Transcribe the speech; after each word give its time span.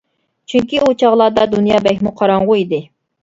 چۈنكى 0.53 0.79
ئۇ 0.85 0.93
چاغلاردا 1.03 1.45
دۇنيا 1.51 1.83
بەكمۇ 1.89 2.13
قاراڭغۇ 2.23 2.57
ئىدى. 2.63 2.81